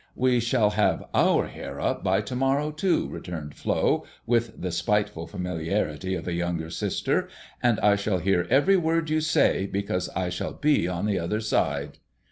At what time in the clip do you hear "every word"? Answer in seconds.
8.49-9.11